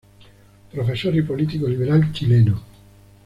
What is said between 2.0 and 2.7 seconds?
chileno.